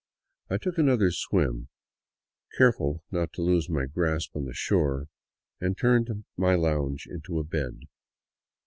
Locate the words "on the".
4.35-4.51